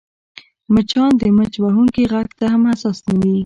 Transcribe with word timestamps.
مچان 0.73 1.11
د 1.19 1.21
مچ 1.37 1.53
وهونکي 1.65 2.03
غږ 2.13 2.27
ته 2.37 2.45
هم 2.53 2.61
حساس 2.71 2.97
نه 3.07 3.15
وي 3.21 3.37